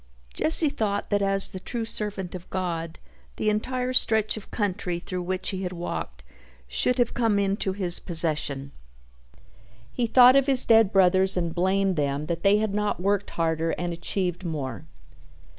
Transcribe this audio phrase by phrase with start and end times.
[0.33, 2.97] Jesse thought that as the true servant of God
[3.35, 6.23] the entire stretch of country through which he had walked
[6.67, 8.71] should have come into his possession.
[9.91, 13.75] He thought of his dead brothers and blamed them that they had not worked harder
[13.77, 14.85] and achieved more.